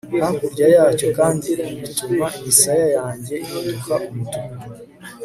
hakurya 0.25 0.65
yacyo 0.75 1.07
kandi 1.17 1.45
ibi 1.53 1.73
bituma 1.81 2.25
imisaya 2.37 2.85
yanjye 2.97 3.33
ihinduka 3.43 3.93
umutuku 4.09 4.55